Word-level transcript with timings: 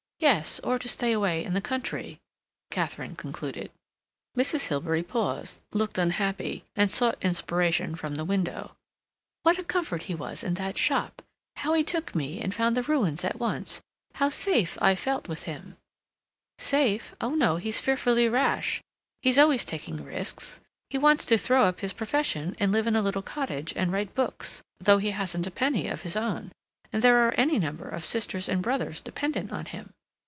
"Yes. 0.21 0.59
Or 0.59 0.77
to 0.77 0.87
stay 0.87 1.13
away 1.13 1.43
in 1.43 1.55
the 1.55 1.61
country," 1.61 2.19
Katharine 2.69 3.15
concluded. 3.15 3.71
Mrs. 4.37 4.67
Hilbery 4.67 5.01
paused, 5.01 5.59
looked 5.71 5.97
unhappy, 5.97 6.63
and 6.75 6.91
sought 6.91 7.17
inspiration 7.23 7.95
from 7.95 8.15
the 8.15 8.23
window. 8.23 8.75
"What 9.41 9.57
a 9.57 9.63
comfort 9.63 10.03
he 10.03 10.13
was 10.13 10.43
in 10.43 10.53
that 10.53 10.77
shop—how 10.77 11.73
he 11.73 11.83
took 11.83 12.13
me 12.13 12.39
and 12.39 12.53
found 12.53 12.77
the 12.77 12.83
ruins 12.83 13.23
at 13.25 13.39
once—how 13.39 14.29
safe 14.29 14.77
I 14.79 14.93
felt 14.95 15.27
with 15.27 15.43
him—" 15.43 15.75
"Safe? 16.59 17.15
Oh, 17.19 17.33
no, 17.33 17.55
he's 17.55 17.81
fearfully 17.81 18.29
rash—he's 18.29 19.39
always 19.39 19.65
taking 19.65 20.03
risks. 20.05 20.59
He 20.91 20.99
wants 20.99 21.25
to 21.25 21.37
throw 21.39 21.63
up 21.63 21.79
his 21.79 21.93
profession 21.93 22.55
and 22.59 22.71
live 22.71 22.85
in 22.85 22.95
a 22.95 23.01
little 23.01 23.23
cottage 23.23 23.73
and 23.75 23.91
write 23.91 24.13
books, 24.13 24.61
though 24.79 24.99
he 24.99 25.11
hasn't 25.11 25.47
a 25.47 25.51
penny 25.51 25.87
of 25.87 26.03
his 26.03 26.15
own, 26.15 26.51
and 26.93 27.01
there 27.01 27.27
are 27.27 27.33
any 27.39 27.57
number 27.57 27.89
of 27.89 28.05
sisters 28.05 28.47
and 28.47 28.61
brothers 28.61 29.01
dependent 29.01 29.51
on 29.51 29.65
him." 29.65 29.91